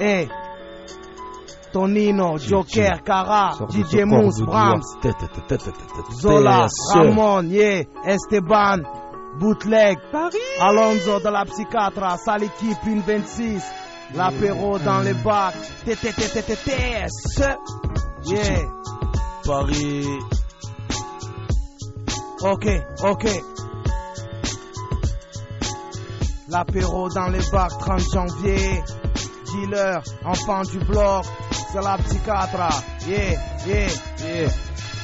[0.00, 0.30] Hey.
[1.72, 4.96] Tonino, Joker, Cara, DJ Mousse, Brahms,
[6.18, 8.82] Zola, Ramon, yeah, Esteban,
[9.38, 9.98] Bootleg,
[10.58, 13.62] Alonso de la psychiatre, sale équipe, une 26,
[14.14, 17.42] l'apéro dans les bacs, TTTTTS,
[18.24, 18.64] yeah,
[19.44, 20.06] Paris.
[22.42, 22.66] ok,
[23.04, 23.26] ok.
[26.48, 28.82] L'apéro dans les bacs, 30 janvier,
[29.52, 31.24] dealer, enfant du bloc,
[31.72, 33.90] c'est la psychiatre, yeah, yeah.
[34.24, 34.50] Yeah.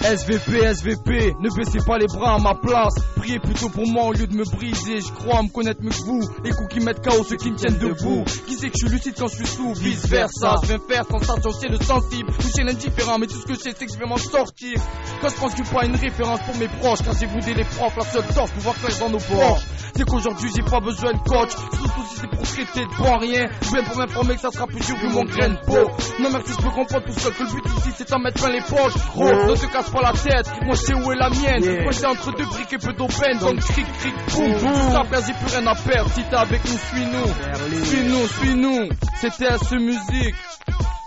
[0.02, 2.94] SVP, SVP, ne baissez pas les bras à ma place.
[3.16, 5.00] Priez plutôt pour moi au lieu de me briser.
[5.00, 6.20] Je crois me connaître mieux que vous.
[6.44, 8.22] Les coups qui mettent KO ceux qui me tiennent debout.
[8.46, 10.56] Qui sait que je suis lucide quand je suis sous, vice versa.
[10.62, 12.30] Je viens faire sensation chez le sensible.
[12.38, 14.80] Toucher l'indifférent, mais tout ce que je sais, c'est que je vais m'en sortir.
[15.20, 17.00] Quand je pense que pas une référence pour mes proches.
[17.04, 19.64] Quand j'ai boudé les profs, la seule torche pouvoir faire dans nos poches.
[19.96, 21.50] C'est qu'aujourd'hui j'ai pas besoin de coach.
[21.50, 23.48] Surtout si c'est pour traiter de bon rien.
[23.66, 25.90] Ou bien pour m'informer que ça sera plus dur vu mon grain de peau.
[26.20, 28.52] Non merci, je peux comprendre tout seul que le but ici c'est d'en mettre plein
[28.52, 28.94] les poches.
[29.14, 30.46] Gros, ne te casse pas la tête.
[30.62, 31.62] Moi je sais où est la mienne?
[31.62, 31.82] Yeah.
[31.82, 33.38] Moi j'étais entre deux briques et peu d'open.
[33.38, 34.92] Donc cric cric boum boum.
[34.92, 36.10] Ça perd, j'ai plus rien à perdre.
[36.12, 37.84] Si t'es avec nous, suis-nous.
[37.84, 38.88] Suis-nous, suis-nous.
[39.20, 40.34] C'était ce musique.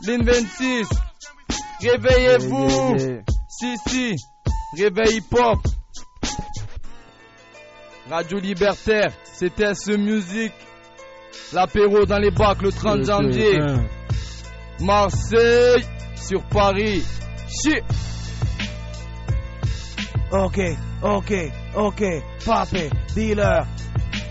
[0.06, 0.88] Lin 26.
[1.82, 2.98] Réveillez-vous.
[3.48, 4.16] Si, si.
[4.78, 5.60] Réveil hip-hop.
[8.10, 10.54] Radio Libertaire, c'était ce musique.
[11.54, 13.60] L'apéro dans les bacs le 30 janvier.
[14.80, 15.84] Marseille
[16.20, 17.04] sur Paris.
[17.48, 17.84] Shit.
[20.32, 20.60] Ok,
[21.02, 21.32] ok,
[21.76, 22.04] ok,
[22.46, 23.66] papé, dealer.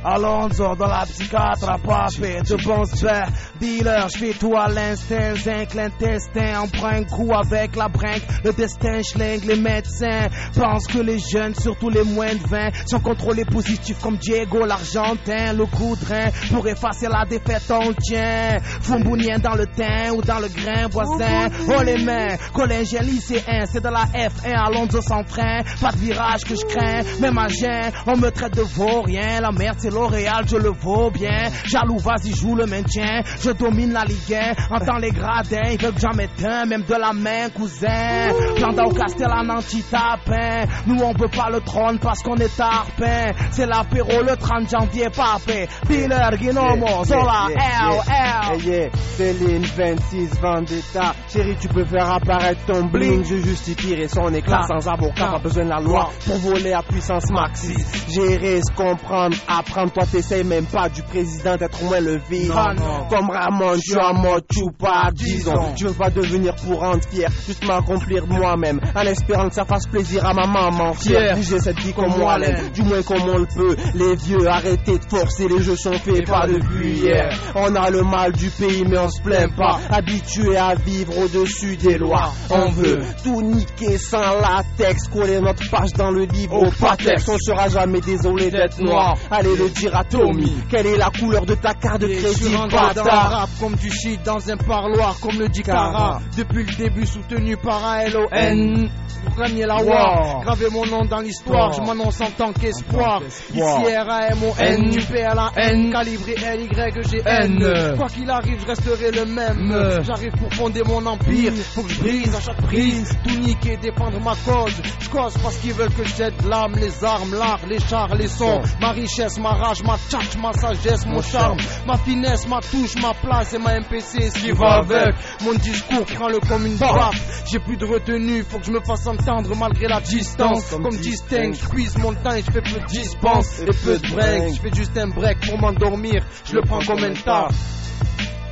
[0.05, 3.29] Alonso dans la psychiatre, papé, de bons pères,
[3.61, 8.23] dealer, je fais tout à l'instinct, zinc l'intestin, on prend un coup avec la brinque,
[8.45, 10.29] le destin schlingue, les médecins.
[10.55, 15.53] Pensent que les jeunes, surtout les moins de 20, sont contrôlés positifs comme Diego l'Argentin,
[15.53, 20.13] le coup de rein, pour effacer la défaite on le tient, Fumbounien dans le teint
[20.13, 25.01] ou dans le grain voisin, oh les mains, collégien lycéen, c'est de la F1, Alonso
[25.01, 28.63] sans frein, pas de virage que je crains, même à jeun, on me traite de
[28.63, 31.51] vaurien, la merde c'est L'Oréal, je le vaux bien.
[31.65, 33.23] Jaloux, vas-y, joue le maintien.
[33.41, 34.75] Je domine la Ligue 1.
[34.75, 38.33] Entends les gradins, ils veulent que j'en mette un, même de la main, cousin.
[38.57, 40.65] Planda au Castellan anti-tapin.
[40.87, 43.33] Nous, on veut pas le trône parce qu'on est tarpin.
[43.51, 45.69] C'est l'apéro le 30 janvier, papé.
[45.89, 48.91] Dealer, Guinomo, Zola, L, L.
[49.17, 54.89] Céline 26 Vendetta Chérie tu peux faire apparaître ton bling Je justifierai son éclat sans
[54.89, 57.75] avocat Pas besoin de la loi pour voler à puissance maxi
[58.09, 62.75] Gérer, se comprendre, apprendre Toi t'essayes même pas du président d'être moins le vilain
[63.09, 67.29] Comme Ramon, je suis en mode Tupac Disons, je veux pas devenir pour rendre fier
[67.47, 71.79] Juste m'accomplir moi-même En espérant que ça fasse plaisir à ma maman fière J'ai cette
[71.79, 73.77] vie comme moi l'aime Du moins comme on le peut.
[73.95, 77.31] Les vieux arrêtez de forcer Les jeux sont faits pas depuis hier.
[77.55, 79.79] On a le mal du pays mais on se plaint pas.
[79.91, 82.33] Habitué à vivre au-dessus des lois.
[82.51, 87.29] On veut tout niquer sans latex Coller notre page dans le livre au patex.
[87.29, 89.17] On sera jamais désolé d'être noir.
[89.31, 90.53] Allez le dire à Tommy.
[90.71, 94.57] Quelle est la couleur de ta carte de crédit bâtard comme du shit dans un
[94.57, 96.21] parloir comme le dit Cara.
[96.37, 98.89] Depuis le début soutenu par un LON.
[99.35, 103.23] Premier la war, graver mon nom dans l'histoire, je m'annonce en tant qu'espoir.
[103.25, 107.97] Ici R-A-M-O-N, du P à la N, calibré L-Y-G-N.
[107.97, 110.03] Quoi qu'il arrive, je resterai le même.
[110.03, 113.17] J'arrive pour fonder mon empire, faut que je brise à chaque prise.
[113.25, 114.75] Tout niquer, défendre ma cause.
[115.01, 118.29] Je cause parce qu'ils veulent que je jette l'âme, les armes, l'art, les chars, les
[118.29, 118.61] sons.
[118.81, 121.59] Ma richesse, ma rage, ma tchatch, ma sagesse, mon charme.
[121.87, 125.15] Ma finesse, ma touche, ma place et ma MPC, ce qui va avec.
[125.43, 127.45] Mon discours, prends-le comme une baffe.
[127.51, 130.71] J'ai plus de retenue, faut que je me fasse entendre malgré la distance.
[130.71, 133.61] Comme distingue, je puise mon temps et je fais peu de dispense.
[133.61, 136.25] Et peu de break, je fais juste un break pour m'endormir.
[136.45, 137.55] Je le prends comme un taf.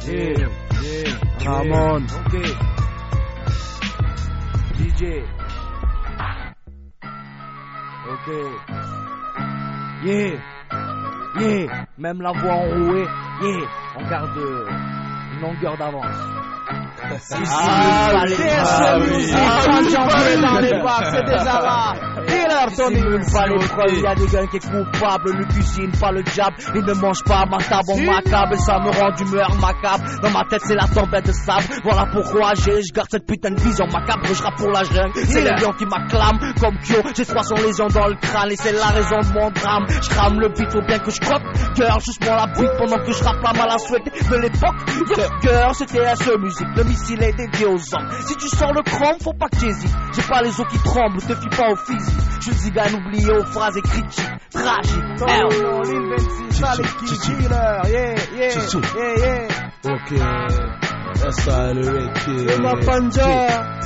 [0.06, 0.48] Yeah,
[0.82, 2.06] yeah, Ramon.
[2.26, 2.36] Ok.
[4.78, 5.24] DJ.
[8.08, 8.28] Ok.
[10.04, 10.55] Yeah.
[11.38, 11.86] Yeah.
[11.98, 13.06] Même la voix enrouée.
[13.42, 13.66] Yeah.
[13.98, 16.06] On garde une longueur d'avance.
[17.18, 19.06] Si, Ah fallait- oui, Ah ah oui.
[19.16, 19.32] oui.
[19.34, 19.90] Ah, Ah oui.
[19.90, 20.60] janvier dans
[22.76, 24.00] Tony, pas les preuves.
[24.00, 26.56] Y a des gars qui est coupable, le cuisine, pas le diable.
[26.74, 30.04] Il ne mange pas ma table en macabre et ça me rend d'humeur macabre.
[30.22, 31.64] Dans ma tête, c'est la tempête de sable.
[31.84, 34.26] Voilà pourquoi j'ai, je garde cette putain de vision macabre.
[34.32, 35.12] Je rappe pour la jungle.
[35.14, 36.96] C'est les lions qui m'acclament comme Kyo.
[37.14, 39.86] J'ai 300 lésions dans le crâne et c'est la raison de mon drame.
[39.88, 41.42] Je crame le beat, faut bien que je croque.
[41.74, 44.76] Cœur, juste moi la bite pendant que je rappe la mal à souhaiter de l'époque.
[45.42, 46.68] Cœur, c'était la seule musique.
[46.76, 48.08] Le missile est dédié aux hommes.
[48.26, 49.94] Si tu sors le chrome, faut pas que t'hésites.
[50.14, 52.36] J'ai pas les os qui tremblent, te fie pas au physique.
[52.56, 54.26] Suis gars oublié aux phrases critiques.
[54.50, 55.20] Tragique.
[55.20, 57.82] Non, non, l'île 26, ça l'équipe dealer.
[57.86, 58.50] Yeah, yeah,
[58.96, 59.92] yeah, yeah.
[59.92, 60.12] Ok.
[61.28, 62.58] S-A-L-E-K.
[62.60, 63.26] Ma panja.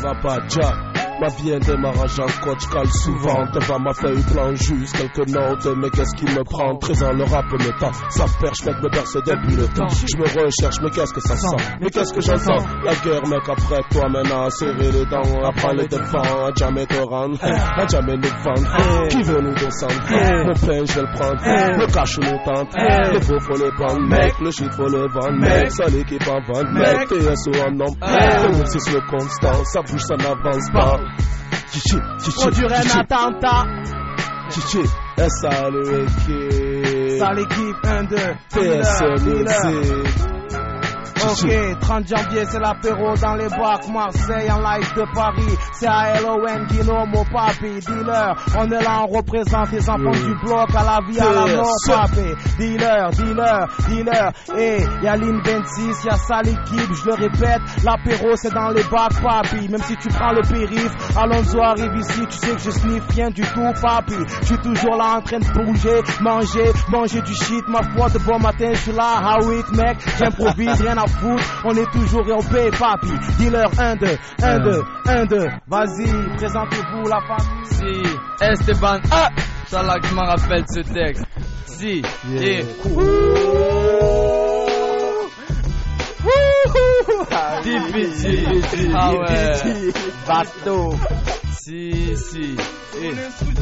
[0.03, 0.90] Ma panja.
[1.21, 3.45] Ma vie un démarrage en coach cale souvent.
[3.53, 6.75] Devant ma feuille blanche juste quelques notes mais qu'est-ce qui me prend?
[6.79, 7.93] Présent le rap me tend.
[8.09, 9.89] Ça perche mec me berce depuis le temps.
[9.89, 11.57] Je me recherche mais qu'est-ce que ça sent?
[11.83, 15.45] Mais qu'est-ce que j'entends La guerre mec après toi maintenant serrer les dents.
[15.45, 20.01] Apprends les défends à jamais te rendre À jamais nous vendre Qui veut nous descendre
[20.09, 22.75] Le pain je vais le prendre Le cash nous tente
[23.13, 24.33] Les faux faut les prendre mec.
[24.41, 25.71] Le shit faut le vendre mec.
[25.71, 27.09] Seule équipe en vente mec.
[27.09, 27.95] TSO en nom
[28.65, 29.65] c'est le constant.
[29.65, 31.10] Ça bouge ça n'avance pas
[32.37, 33.67] Produire un attentat.
[34.51, 34.79] chichi,
[35.17, 37.19] S-A-L-E-K.
[37.19, 38.17] Ça l'équipe 1, 2,
[38.51, 40.40] PS Music.
[41.23, 46.65] Ok, 30 janvier c'est l'apéro dans les bacs, Marseille en live de Paris, c'est ALON,
[46.71, 51.21] Guinomo, Papi, dealer, on est là, on représente les enfants du bloc, à la vie,
[51.21, 52.25] à la mort, Papi,
[52.59, 57.61] dealer, dealer, dealer, et y a l'IN 26, y a ça l'équipe, je le répète,
[57.85, 62.21] l'apéro c'est dans les bacs, Papi, même si tu prends le périph, Alonso arrive ici,
[62.31, 65.39] tu sais que je sniffe rien du tout, Papi, je suis toujours là en train
[65.39, 69.53] de bouger, manger, manger du shit, ma foi, de bon matin, je suis là, how
[69.53, 73.09] it, mec, j'improvise, rien à foutre, on est toujours RP, papi.
[73.39, 74.07] Dealer 1, 2,
[74.43, 75.47] 1, 2, 1, 2.
[75.69, 77.65] Vas-y, présentez-vous la famille.
[77.65, 79.31] Si, Esteban, ah,
[79.73, 81.25] là que je me rappelle ce texte.
[81.67, 82.03] Si,
[82.41, 82.65] et
[87.63, 88.93] difficile.
[88.95, 89.93] Ah ouais.
[90.27, 90.95] Bateau.
[91.61, 92.57] Si, si,
[93.01, 93.13] et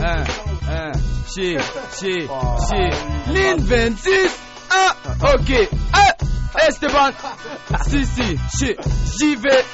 [0.02, 0.24] un,
[0.72, 0.92] un,
[1.26, 1.56] chi,
[1.98, 2.26] chi,
[2.68, 3.32] chi.
[3.32, 4.40] Ligne 26,
[4.70, 4.94] ah,
[5.34, 6.12] ok, ah,
[6.68, 7.10] Esteban,
[7.88, 8.76] si, si, chi,
[9.18, 9.64] j'y vais.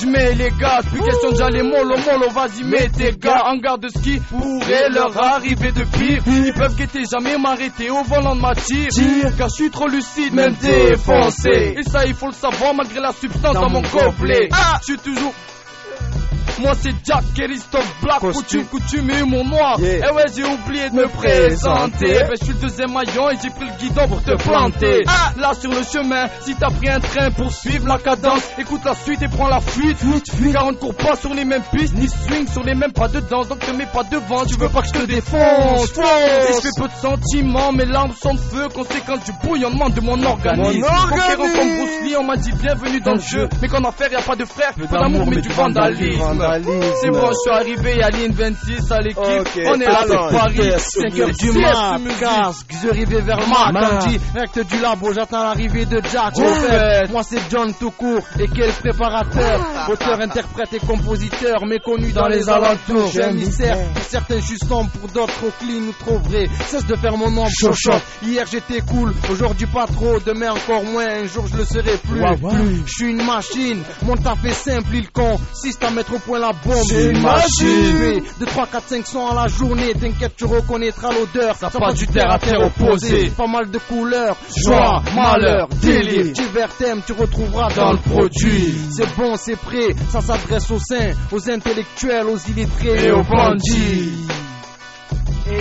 [0.00, 3.42] Je mets les gars, plus question d'aller mollo mollo, vas-y mets tes gars.
[3.46, 4.20] en garde de ski.
[4.30, 6.22] Pourrait leur arriver de pire.
[6.26, 7.90] Ils peuvent guetter, jamais m'arrêter.
[7.90, 8.88] Au volant de ma tire.
[9.36, 11.74] Car je suis trop lucide, même défoncé.
[11.76, 14.48] Et ça il faut le savoir malgré la substance dans, mon gobelet.
[14.52, 15.34] Ah, je suis toujours
[16.60, 19.78] moi c'est Jack Christophe Black, coutume, coutume et humour noir.
[19.80, 20.08] Yeah.
[20.10, 22.18] Eh ouais, j'ai oublié de me présenter.
[22.20, 25.02] Ben, je suis le deuxième maillon et j'ai pris le guidon pour te planter.
[25.06, 28.80] Ah, là sur le chemin, si t'as pris un train pour suivre la cadence, écoute
[28.84, 29.98] la suite et prends la fuite.
[30.52, 33.08] Car on ne court pas sur les mêmes pistes, ni swing sur les mêmes pas
[33.08, 33.48] de danse.
[33.48, 35.90] Donc te mets pas devant, tu veux pas que je te défonce.
[35.98, 40.00] Et je fais peu de sentiments, mes larmes sont de feu, conséquence du bouillonnement de
[40.00, 40.82] mon organisme.
[40.82, 43.48] Comme Bruce Lee, on m'a dit bienvenue dans le jeu.
[43.62, 46.20] Mais qu'en affaire, y a pas de frère, peu d'amour, mais du vandalisme.
[46.58, 49.62] C'est bon, je suis arrivé à ligne 26 à l'équipe.
[49.66, 50.56] On est là, c'est Paris.
[50.56, 52.00] yes, 5 heures du Yes, mat,
[52.82, 53.38] je arrivé vers
[54.06, 56.34] dit, acte du labo, j'attends l'arrivée de Jack.
[57.10, 62.48] Moi c'est John tout court, et quel préparateur, auteur, interprète et compositeur, méconnu dans, les
[62.48, 63.10] alentours.
[63.12, 66.46] J'ai un mystère, pour certains juste pour d'autres trop clean ou trop vrai.
[66.66, 68.02] Cesse de faire mon chochotte.
[68.22, 72.20] Hier j'étais cool, aujourd'hui pas trop, demain encore moins, un jour je le serai plus.
[72.20, 72.82] Plus.
[72.86, 76.52] Je suis une machine, mon taf est simple, il consiste à mettre au point la
[76.52, 76.84] bombe.
[76.88, 78.22] C'est une machine.
[78.40, 81.54] De 3, 4, 5 sons à la journée, t'inquiète, tu reconnaîtras l'odeur.
[81.56, 83.30] Ça passe du terre à terre opposé.
[83.36, 86.32] Pas mal de couleurs, Joie, malheur, délire.
[86.32, 88.74] Divers thèmes, tu retrouveras dans le produit.
[88.90, 94.26] C'est bon, c'est prêt, ça s'adresse aux saints, aux intellectuels, aux illettrés Et aux bandits.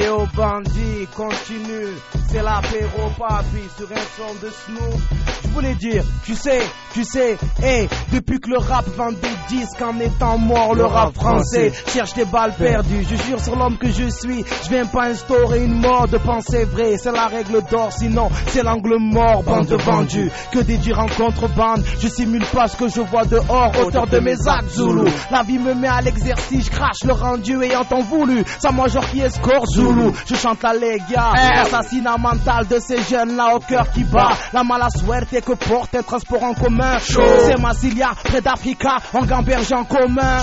[0.02, 1.94] Et aux bandits, continue,
[2.30, 5.02] c'est l'apéro papi sur un son de Snoop.
[5.44, 6.62] Je voulais dire, tu sais,
[6.94, 11.14] tu sais, hey, depuis que le rap vend des disques en étant mort, le rap
[11.16, 13.04] français cherche des balles perdues.
[13.10, 16.66] Je jure sur l'homme que je suis, je viens pas instaurer une mort de pensée
[16.66, 20.32] vraie, c'est la règle d'or, sinon c'est l'angle mort, bande de vendus.
[20.52, 24.20] Que des dires en contrebande, je simule pas ce que je vois dehors, auteur de
[24.20, 25.10] mes actes Zulu.
[25.32, 28.44] La vie me met à l'exercice, je crache le rendu ayant tant voulu.
[28.60, 29.89] Ça moi genre qui escorte Zulu,
[30.28, 31.32] je chante la Lega,
[31.62, 34.30] assassinat mental de ces jeunes là au cœur qui bat.
[34.54, 36.98] La mala suerte que porte un transport en commun.
[37.00, 40.40] C'est Massilia, près d'Africa, en gamberge en commun.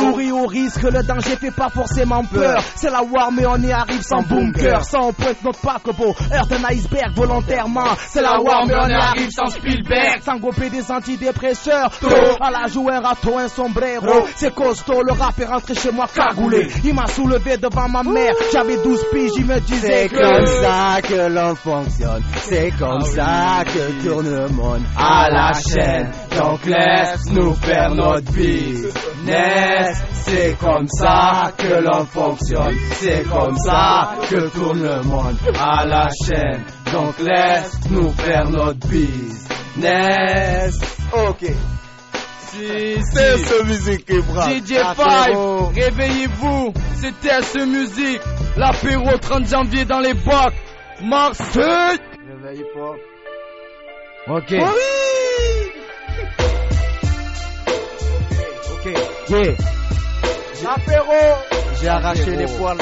[0.00, 2.62] Nourri au risque, le danger fait pas forcément peur.
[2.76, 6.14] C'est la war, mais on y arrive sans bunker, sans pointe notre paquebot.
[6.32, 7.94] Heurte un iceberg volontairement.
[8.08, 10.22] C'est la war, mais on y arrive sans Spielberg.
[10.24, 11.90] Sans goper des antidépresseurs.
[12.40, 14.26] À la jouer un râteau, un sombrero.
[14.36, 16.68] C'est costaud, le rap est rentré chez moi cagoulé.
[16.84, 18.32] Il m'a soulevé devant ma mère.
[18.52, 20.16] J'avais 12 piges, il me disait C'est que.
[20.16, 26.10] comme ça que l'on fonctionne, c'est comme ça que tourne le monde à la chaîne.
[26.38, 30.02] Donc laisse-nous faire notre business.
[30.12, 36.08] C'est comme ça que l'on fonctionne, c'est comme ça que tourne le monde à la
[36.24, 36.62] chaîne.
[36.92, 40.78] Donc laisse-nous faire notre business.
[41.12, 41.44] Ok.
[42.50, 44.48] Si, C'est ce musique qui brasse.
[44.48, 45.72] DJ Apéro.
[45.74, 48.20] 5, réveillez-vous, c'était ce musique,
[48.56, 50.54] L'apéro 30 janvier dans les bocs.
[51.02, 51.98] Marseille.
[52.28, 54.32] Réveille pas.
[54.34, 54.54] Ok.
[54.60, 55.72] Oh oui.
[58.72, 58.92] Ok.
[59.28, 59.54] Yeah.
[60.62, 61.12] L'apéro.
[61.80, 62.78] J'ai arraché les poils.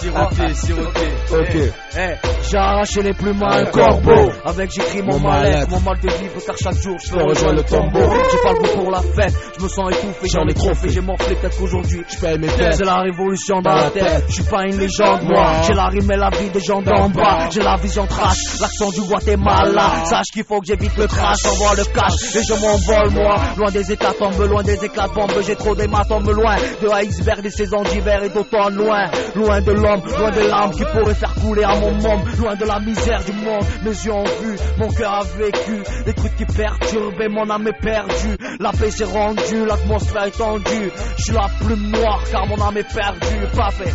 [0.00, 1.06] Siroté, siroté.
[1.30, 1.72] Ok.
[1.96, 2.14] Eh,
[2.50, 4.30] j'ai arraché les plumes à un corbeau.
[4.44, 5.70] Avec j'écris mon, mal-être.
[5.70, 8.14] mon mal de vivre, car chaque jour je fais rejoins rejoindre le tombeau.
[8.32, 10.88] J'ai pas le goût pour la fête, je me sens étouffé, j'en ai trop fait,
[10.88, 12.02] j'ai morflé peut-être qu'aujourd'hui.
[12.08, 12.74] Je paye mes dettes.
[12.74, 14.24] C'est la révolution dans la tête.
[14.28, 15.62] Je suis pas une légende, moi.
[15.66, 17.48] J'ai la rime et la vie des gens d'en bas.
[17.50, 20.04] J'ai la vision trash, l'accent du Guatemala.
[20.06, 22.36] Sache qu'il faut que j'évite le crash, envoie le cash.
[22.36, 23.36] Et je m'envole, moi.
[23.56, 25.32] Loin des états tombes, loin des éclats de bombes.
[25.46, 26.56] J'ai trop d'hématomes loin.
[26.82, 29.06] De iceberg, des saisons d'hiver et d'automne loin.
[29.34, 32.22] Loin de l'homme, loin des larmes qui pourraient faire couler à mon môme.
[32.38, 33.64] Loin de la misère du monde.
[33.82, 35.82] Mes yeux ont vu, mon cœur a vécu.
[36.04, 38.36] Des trucs qui perturbent et mon âme est perdue.
[38.60, 40.90] La paix s'est rendue, l'atmosphère est tendue.
[41.18, 43.46] Je suis la plume noire car mon âme est perdue.
[43.56, 43.92] Pas fait.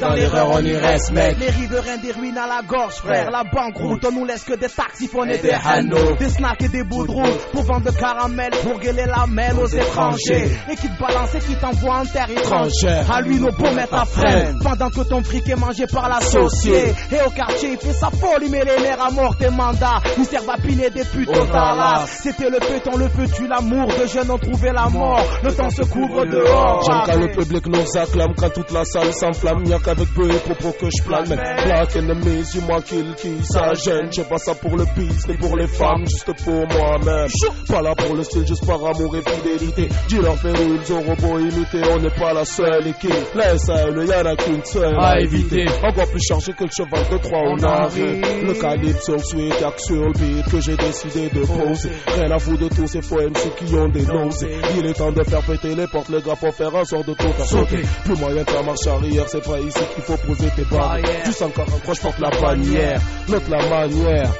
[0.00, 1.36] Dans l'erreur, on y reste, mec.
[1.38, 3.30] Les riverains des ruines à la gorge, frère.
[3.30, 6.18] La banqueroute, on nous laisse que des taxifons et Et des hannos.
[6.18, 9.58] Des snacks et des bouts de route pour vendre de caramel, pour gueuler la mêle
[9.58, 10.50] aux étrangers.
[10.70, 13.10] Et qui te balance et qui t'envoie en terre étrangère.
[13.10, 14.58] À lui, nos beaux mettre à freine.
[14.62, 16.94] Pendant que ton fric est mangé par l'associé.
[17.12, 20.00] Et au quartier, il fait sa folie, mais les nerfs à mort tes mandats.
[20.18, 22.06] Ils servent à piner des putes Oh au.
[22.06, 23.88] C'était le feuilleton, le feu tue l'amour.
[23.88, 25.24] De jeunes ont trouvé la mort.
[25.42, 26.82] Le temps se couvre dehors.
[26.86, 30.72] J'aime quand le public nous acclame, quand toute la salle s'enflamme, qu'avec peu et propos
[30.78, 31.26] que je plane.
[31.26, 34.08] Black enemies, you moi kill qui ça gêne.
[34.12, 37.28] J'ai pas ça pour le biz, mais pour les femmes, juste pour moi-même.
[37.68, 39.88] Pas là pour le style, juste par amour et fidélité.
[40.08, 43.12] Dis-leur faire ils ont robots imités, on n'est pas la seule équipe.
[43.34, 45.66] La SAL, y'en a qu'une seule à éviter.
[45.82, 48.24] Encore plus chargé que le cheval de Troie, on On arrive.
[48.24, 48.44] arrive.
[48.46, 51.90] Le calibre sur le y'a que sur le beat que j'ai décidé de poser.
[52.06, 54.56] Rien à foutre de tous ces faux MC qui ont des nausées.
[54.78, 57.14] Il est temps de faire péter les portes, les gars, pour faire un sort de
[57.14, 57.82] tout faire sauter.
[58.04, 61.24] Plus moyen de faire marche arrière, c'est pas ici qu'il faut poser tes barrières.
[61.24, 63.00] Juste encore un porte la bannière.
[63.28, 64.30] Note la manière.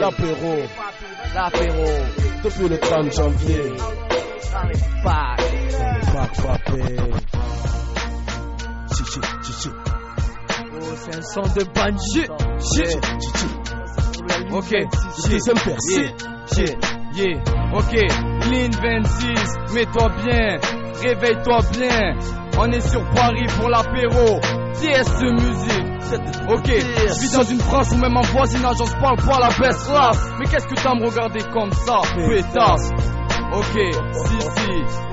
[0.00, 0.56] L'apéro.
[1.34, 1.86] L'apéro.
[2.44, 3.72] Depuis le 30 janvier.
[10.74, 12.24] Oh, c'est un son de banjo.
[14.50, 14.72] Ok,
[15.50, 16.14] un percé.
[17.14, 17.42] Yeah,
[17.74, 18.31] ok.
[18.52, 19.74] Ligne 26.
[19.74, 20.58] Mets-toi bien.
[21.02, 22.14] Réveille-toi bien.
[22.58, 24.40] On est sur Paris pour l'apéro.
[24.74, 25.92] TS musique?
[26.50, 29.48] Ok, je vis dans une France où même en voisinage on se parle pas la
[29.48, 30.28] baisse race.
[30.38, 32.90] Mais qu'est-ce que t'as à me regarder comme ça, pétasse?
[33.54, 35.11] Ok, si si.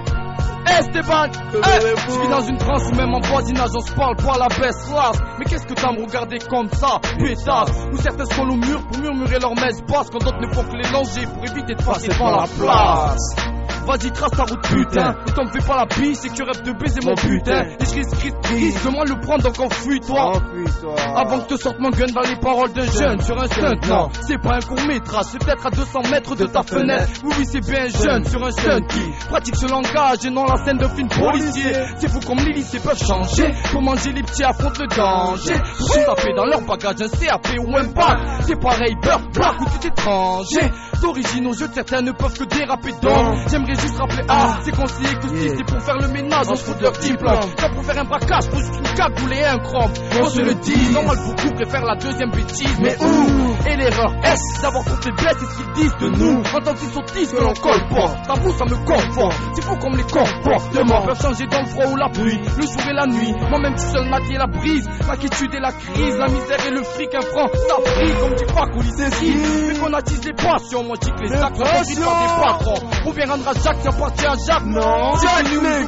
[0.79, 4.37] Esteban, hey, je vis dans une France où même en voisinage on se parle pas
[4.37, 4.89] la baisse.
[5.37, 7.71] Mais qu'est-ce que t'as à me regarder comme ça, pétasse?
[7.91, 10.77] Où certains sont au mur pour murmurer leur messe basse quand d'autres ne font que
[10.77, 13.35] les langer pour éviter de passer devant la place.
[13.85, 15.15] Vas-y, trace ta route, putain.
[15.27, 17.61] Et t'en fais pas la pisse, c'est que tu rêves de baiser mon putain.
[17.63, 20.33] Et je risque, risque, risque de moi le prendre, donc enfuis-toi.
[21.15, 24.09] Avant que te sorte mon gun dans les paroles d'un jeune sur un stunt, non,
[24.27, 27.09] c'est pas un court métrage, c'est peut-être à 200 mètres de ta fenêtre.
[27.23, 30.63] Oui, oui, c'est bien jeune sur un stunt qui pratique ce langage et non la
[30.63, 31.73] scène de film policier.
[31.97, 33.53] C'est fou comme les lycées peuvent changer.
[33.71, 35.59] Pour manger les petits affrontent le danger.
[35.77, 38.19] Pour se taper dans leur bagage un CAP ou un bac.
[38.47, 40.71] C'est pareil, beurre, black ou tout étranger.
[41.01, 43.37] D'origine aux yeux de certains ne peuvent que déraper donc.
[43.49, 46.63] J'aimerais juste rappeler, ah, c'est conseillé que si c'est pour faire le ménage, on se
[46.63, 47.39] fout de leur diplôme.
[47.55, 49.91] Pas pour faire un braquage, pour juste une cagoule et un chrome.
[50.21, 50.55] On se le
[50.93, 55.45] normal beaucoup préfèrent la deuxième bêtise, mais où Et l'erreur est d'avoir trop faiblesse, c'est
[55.45, 56.39] ce qu'ils disent de nous.
[56.39, 59.37] En tant qu'ils sottises que l'on colporte, t'avoue ça me conforte.
[59.55, 62.81] C'est fou comme les comportements peuvent changer dans le froid ou la pluie, le jour
[62.89, 63.33] et la nuit.
[63.49, 67.13] Moi-même tout seul maquiller la brise, l'inquiétude et la crise, la misère et le fric,
[67.15, 69.09] un franc, ça prie comme du pack ou lycée.
[69.67, 72.87] Mais qu'on attise les passions, moi dis que les actes sont par des patrons.
[73.05, 74.65] On vient rendre à Jacques, parti à Jacques.
[74.65, 75.13] Non,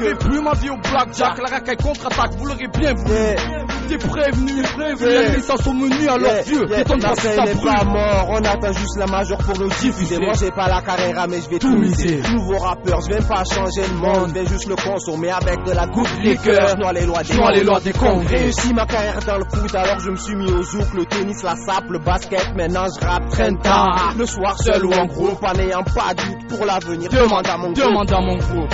[0.02, 1.38] n'aurez plus ma vie au blackjack.
[1.38, 3.61] La racaille contre-attaque, vous l'aurez bien vu.
[3.88, 5.12] T'es prévenu, prévenu.
[5.12, 5.36] Yeah.
[5.36, 6.66] Les sont menus à leur Yeah, vieux.
[6.70, 9.38] yeah, Étonne la pas si scène ça n'est pas mort, on attend juste la majeure
[9.40, 10.18] pour le diffuser.
[10.20, 12.22] Moi j'ai pas la carrière mais je vais tout miser.
[12.34, 15.72] Nouveau rappeur, je viens pas changer le monde, je viens juste le consommer avec de
[15.72, 16.70] la goutte liqueur.
[16.70, 18.38] Je les lois des Je les lois des congrès.
[18.38, 21.44] Réussi ma carrière dans le foot, alors je me suis mis au zouk, le tennis,
[21.44, 22.54] la sape, le basket.
[22.56, 24.14] Maintenant je rappe traîne tard.
[24.18, 27.10] Le soir seul ou en groupe, en n'ayant pas de doute pour l'avenir.
[27.10, 27.78] Demande à mon groupe.
[27.86, 28.74] Demande à mon groupe.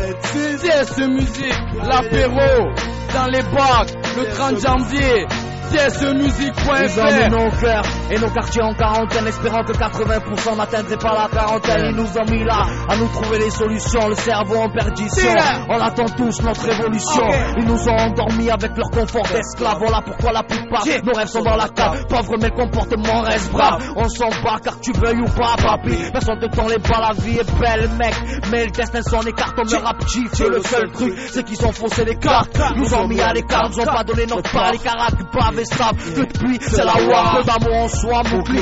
[0.00, 1.54] Yeah, 26 TS Musique,
[1.84, 2.70] l'apéro,
[3.12, 5.26] dans les bacs, le 30 janvier,
[5.72, 5.78] Ils
[8.10, 11.86] Et nos quartiers en quarantaine, espérant que 80% n'atteindraient pas la quarantaine.
[11.90, 15.30] Ils nous ont mis là à nous trouver les solutions, le cerveau en perdition.
[15.68, 17.22] On attend tous notre révolution.
[17.58, 19.78] Ils nous ont endormis avec leur confort d'esclaves.
[19.78, 22.06] Voilà pourquoi la plupart nos rêves sont dans la cave.
[22.08, 23.92] Pauvre mais le comportement reste brave.
[23.96, 25.96] On s'en bat car tu veuilles ou pas, papi.
[26.12, 28.14] Personne te tend les bas, la vie est belle, mec.
[28.50, 30.02] Mais le destin s'en écarte, on me rap
[30.32, 32.58] C'est le seul truc, c'est qu'ils ont faussé les cartes.
[32.76, 34.72] Nous ont mis à l'écart, nous ont pas donné notre part.
[34.72, 35.98] Les caractères paves et sables.
[36.16, 37.38] Depuis, c'est la war.
[37.38, 38.60] Peu d'amour en soi, Mougli.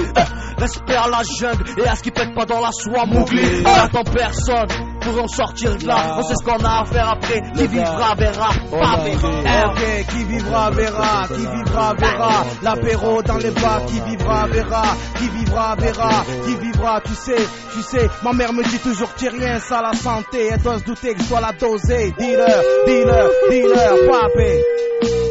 [0.59, 3.62] Respect à la jungle et à ce qui pète pas dans la soie, Mougli.
[3.64, 4.68] On attend personne
[5.00, 6.16] pour en sortir de là.
[6.18, 7.42] On sait ce qu'on a à faire après.
[7.54, 8.49] Qui vivra verra.
[8.71, 9.14] Pavé.
[9.14, 12.45] Ok, qui vivra verra, qui vivra verra.
[12.62, 14.83] L'apéro dans les bas, qui vivra verra,
[15.18, 18.09] qui vivra verra, qui vivra, tu sais, tu sais.
[18.23, 20.49] Ma mère me dit toujours que rien, ça la santé.
[20.52, 22.14] Elle doit se douter que je dois la doser.
[22.18, 24.64] Dealer, dealer, dealer, papé.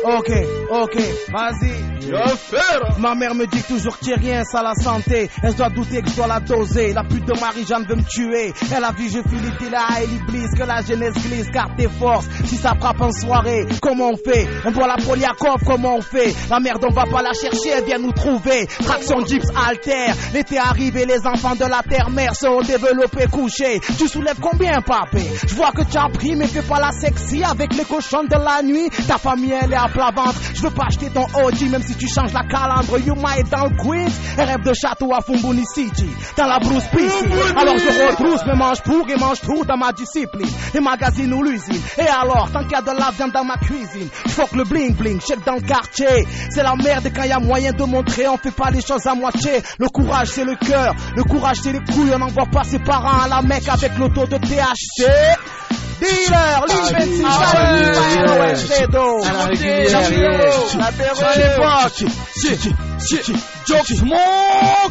[0.06, 0.32] Ok,
[0.70, 0.98] ok,
[1.34, 1.97] vas-y.
[3.00, 5.30] Ma mère me dit toujours qu'il rien, ça la santé.
[5.44, 6.94] Elle doit douter que je dois la doser.
[6.94, 8.54] La pute de Marie-Jeanne veut me tuer.
[8.76, 12.28] Elle a vu, je Philippe là, elle glisse, que la jeunesse glisse, garde tes forces.
[12.46, 14.48] Si ça frappe en soirée, comment on fait?
[14.66, 16.34] On voit la Poliakov, comment on fait?
[16.50, 18.68] La merde, on va pas la chercher, elle vient nous trouver.
[18.68, 20.14] Traction Jeeps alter.
[20.34, 23.80] L'été arrive et les enfants de la terre-mère sont développés, couchés.
[23.98, 25.22] Tu soulèves combien, papé?
[25.48, 28.36] Je vois que tu as pris, mais fais pas la sexy avec les cochons de
[28.36, 28.90] la nuit.
[29.08, 30.40] Ta famille, elle est à plat ventre.
[30.54, 32.98] Je veux pas acheter ton OG, même si tu changes la calandre.
[33.00, 34.14] You might dans le Queens.
[34.38, 36.10] Et rêve de château à Fumbuni City.
[36.38, 37.30] Dans la Bruce PC.
[37.56, 40.50] Alors je retrousse mes manches pour et mange tout dans ma discipline.
[40.74, 41.82] Les magazines ou l'usine.
[41.98, 44.10] Et alors, tant qu'il y a de la viande dans ma cuisine.
[44.28, 46.28] Fuck le bling bling, check dans le quartier.
[46.50, 48.28] C'est la merde quand il y a moyen de montrer.
[48.28, 49.62] On fait pas les choses à moitié.
[49.80, 50.96] Le courage c'est le cœur.
[51.16, 52.12] Le courage c'est les couilles.
[52.16, 55.06] On envoie pas ses parents à la Mecque avec l'auto de THC.
[56.00, 57.24] Dealer, Ligne 26,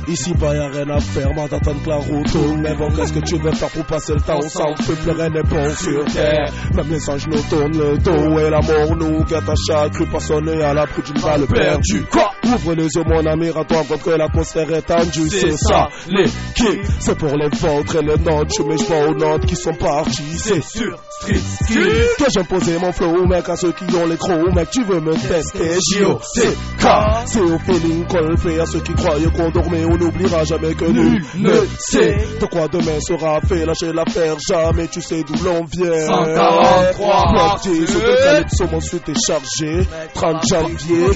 [0.09, 2.61] Ici, pas y'a rien à faire, moi d'attendre que la route tourne.
[2.61, 4.39] Mais bon, qu'est-ce que tu veux faire pour passer le temps?
[4.43, 6.51] On s'en fout, plus rien n'est bon sur terre.
[6.75, 10.07] Même les anges nous tournent le dos et l'amour nous guette à chaque rue.
[10.07, 12.05] Personne à l'abri d'une balle perdue.
[12.11, 12.31] Quoi?
[12.47, 15.29] Ouvre les yeux, mon ami, rends-toi compte que l'atmosphère est tendue.
[15.31, 16.25] C'est ça, les
[16.55, 16.85] kicks.
[17.01, 18.55] C'est pour les vôtres et les nôtres.
[18.57, 20.23] Je mets pas aux notes qui sont partis.
[20.39, 22.07] C'est sûr, street, street.
[22.19, 24.55] Que j'ai posé mon flow, mec, à ceux qui ont les crocs.
[24.55, 25.77] Mec, tu veux me tester?
[25.93, 26.87] J.O.C.K.
[27.27, 29.85] C'est au feeling qu'on le fait à ceux qui croyaient qu'on dormait.
[29.85, 33.65] On n'oubliera jamais que nul ne sait de quoi demain sera fait.
[33.67, 36.07] Lâcher l'affaire, jamais tu sais d'où l'on vient.
[36.07, 39.87] 143 Bloqué sur le calypso, mon suite est chargé.
[40.15, 41.07] 30 janvier.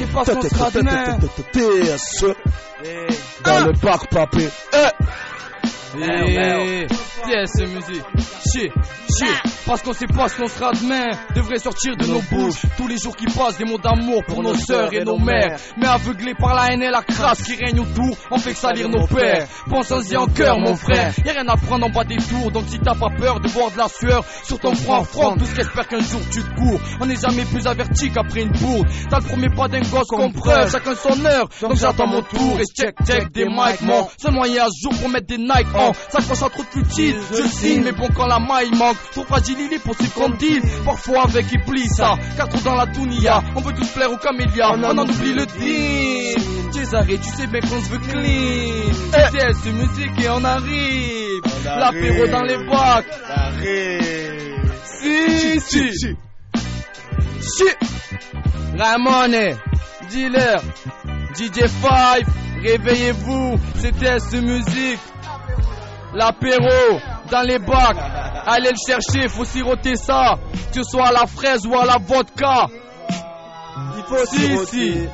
[1.29, 2.25] TS.
[3.45, 4.49] Dans le parc, papé.
[4.73, 4.91] Eh,
[7.31, 8.05] TS musique.
[8.53, 8.73] Shit,
[9.09, 9.53] shit.
[9.66, 11.11] Parce qu'on sait pas ce qu'on sera demain.
[11.37, 12.62] Devrait sortir de nos bouches.
[12.77, 15.57] Tous les jours qui passent, des mots d'amour pour nos sœurs et nos mères.
[15.77, 18.88] Mais aveuglés par la haine et la crasse qui règne autour, on fait que salir
[18.88, 19.47] nos pères.
[19.69, 21.14] Pense-y en cœur, mon frère.
[21.25, 22.51] Y'a rien à prendre en bas des tours.
[22.51, 25.45] Donc si t'as pas peur de voir de la sueur sur ton front, front, tout
[25.45, 26.81] ce qu'espère qu'un jour tu te cours.
[27.01, 28.88] On n'est jamais plus averti qu'après une bourde.
[29.09, 30.73] T'as le premier pas d'un gosse qu'on preuve.
[30.73, 31.49] Chacun son heure.
[31.61, 34.09] Donc j'attends mon tour et check, check des mics, mon.
[34.19, 35.93] Seul moyen à ce jour pour mettre des Nike en.
[36.11, 37.20] Ça trop de futile.
[37.33, 40.31] Je signe, mais bon, quand la maille manque, trop fragile il est pour ce qu'on
[40.31, 40.61] dit.
[40.85, 42.15] Parfois avec Iblis, ça.
[42.37, 43.43] Quatre dans la Dunia.
[43.57, 44.73] On veut tous plaire aux camélias.
[44.75, 46.73] On en oublie le deal.
[46.73, 48.93] Césaré, tu sais bien qu'on se veut clean.
[49.13, 51.41] C'est ce musique et on arrive.
[51.65, 53.07] L'apéro dans les bacs.
[54.85, 56.17] Si, si.
[57.41, 57.65] Si.
[58.79, 59.57] Ramone,
[60.11, 60.61] dealer,
[61.35, 62.25] DJ5,
[62.63, 65.01] réveillez-vous, c'était ce musique.
[66.14, 66.99] L'apéro
[67.31, 67.96] dans les bacs,
[68.46, 70.38] allez le chercher, faut siroter ça,
[70.73, 72.66] que ce soit à la fraise ou à la vodka.
[73.96, 75.09] Il faut Si, si.